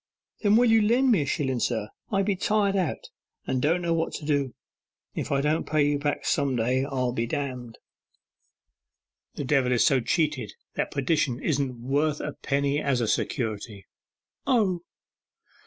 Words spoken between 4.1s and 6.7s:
to do. If I don't pay you back some